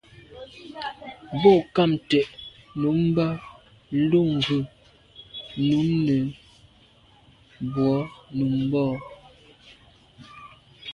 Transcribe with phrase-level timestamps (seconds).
[1.41, 2.23] Bo ghamt’é
[2.79, 3.27] nummb’a
[4.09, 4.57] lo ghù
[5.59, 7.91] numebwô
[8.35, 8.83] num bo.